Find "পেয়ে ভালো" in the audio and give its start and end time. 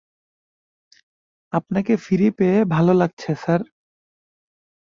2.31-2.91